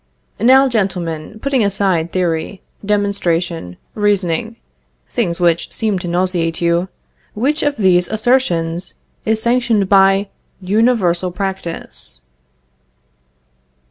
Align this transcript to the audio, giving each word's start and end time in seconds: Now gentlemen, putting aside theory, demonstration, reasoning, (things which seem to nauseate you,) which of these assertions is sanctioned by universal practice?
Now 0.39 0.67
gentlemen, 0.67 1.37
putting 1.43 1.63
aside 1.63 2.11
theory, 2.11 2.63
demonstration, 2.83 3.77
reasoning, 3.93 4.55
(things 5.07 5.39
which 5.39 5.71
seem 5.71 5.99
to 5.99 6.07
nauseate 6.07 6.59
you,) 6.59 6.89
which 7.35 7.61
of 7.61 7.77
these 7.77 8.07
assertions 8.09 8.95
is 9.25 9.43
sanctioned 9.43 9.89
by 9.89 10.29
universal 10.59 11.29
practice? 11.31 12.23